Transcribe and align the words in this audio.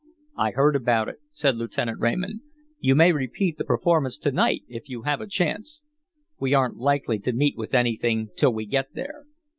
"I 0.35 0.49
heard 0.49 0.75
about 0.75 1.09
it," 1.09 1.17
said 1.31 1.55
Lieutenant 1.57 1.99
Raymond. 1.99 2.41
"You 2.79 2.95
may 2.95 3.11
repeat 3.11 3.59
the 3.59 3.63
performance 3.63 4.17
to 4.17 4.31
night 4.31 4.63
if 4.67 4.89
you 4.89 5.03
have 5.03 5.21
a 5.21 5.27
chance. 5.27 5.79
We 6.39 6.55
aren't 6.55 6.77
likely 6.77 7.19
to 7.19 7.31
meet 7.33 7.55
with 7.55 7.75
anything 7.75 8.31
till 8.35 8.51
we 8.51 8.65
get 8.65 8.95
there." 8.95 9.25